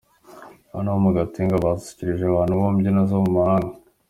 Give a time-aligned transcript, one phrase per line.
[0.69, 3.73] Abana bo mu Gatenga basusurikje abantu mu mbyino zo mu mahanga.